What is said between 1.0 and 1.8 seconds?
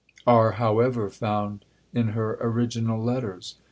found